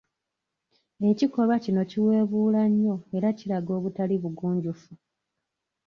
[1.09, 4.91] Ekikolwa kino kiweebuula nnyo era kiraga obutali bugunjufu.